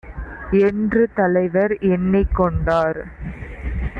[0.59, 3.01] என்று தலைவர் எண்ணிக் கொண்டார்.